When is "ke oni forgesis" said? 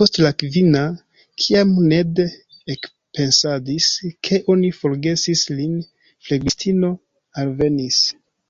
4.28-5.44